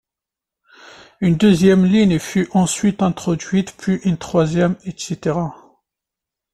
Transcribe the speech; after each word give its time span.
Une 1.19 1.37
deuxième 1.37 1.85
ligne 1.85 2.17
fut 2.17 2.49
ensuite 2.53 3.03
introduite, 3.03 3.75
puis 3.77 3.97
une 4.03 4.17
troisième, 4.17 4.75
etc. 4.83 5.35